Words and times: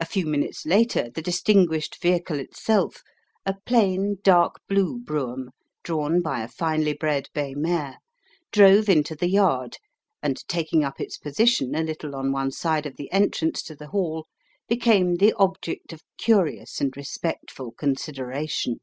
A 0.00 0.06
few 0.06 0.24
minutes 0.24 0.64
later 0.64 1.10
the 1.10 1.20
distinguished 1.20 2.00
vehicle 2.00 2.38
itself 2.38 3.02
a 3.44 3.56
plain, 3.66 4.16
dark 4.24 4.54
blue 4.66 4.98
brougham, 4.98 5.50
drawn 5.82 6.22
by 6.22 6.40
a 6.42 6.48
finely 6.48 6.94
bred 6.94 7.28
bay 7.34 7.52
mare 7.54 7.98
drove 8.52 8.88
into 8.88 9.14
the 9.14 9.28
yard, 9.28 9.76
and, 10.22 10.38
taking 10.48 10.82
up 10.82 10.98
its 10.98 11.18
position 11.18 11.74
a 11.74 11.82
little 11.82 12.16
on 12.16 12.32
one 12.32 12.50
side 12.52 12.86
of 12.86 12.96
the 12.96 13.12
entrance 13.12 13.62
to 13.64 13.76
the 13.76 13.88
Hall, 13.88 14.26
became 14.66 15.16
the 15.16 15.34
object 15.34 15.92
of 15.92 16.00
curious 16.16 16.80
and 16.80 16.96
respectful 16.96 17.72
consideration. 17.72 18.80